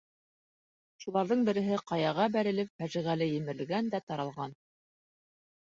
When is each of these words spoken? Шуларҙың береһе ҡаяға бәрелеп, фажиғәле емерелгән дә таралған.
Шуларҙың 1.03 1.43
береһе 1.49 1.77
ҡаяға 1.91 2.25
бәрелеп, 2.37 2.73
фажиғәле 2.81 3.29
емерелгән 3.37 3.95
дә 3.95 4.05
таралған. 4.11 4.59